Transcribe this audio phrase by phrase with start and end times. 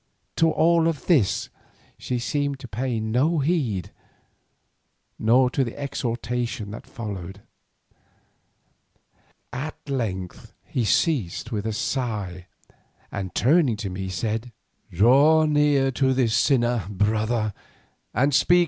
[0.37, 1.49] "To all of this
[1.95, 3.91] she seemed to pay no heed,
[5.19, 7.43] nor to the exhortation that followed.
[9.53, 12.47] At length he ceased with a sigh,
[13.11, 14.51] and turning to me said:
[14.91, 18.59] "Draw near to this sinner, brother, and speak with her before it is too late."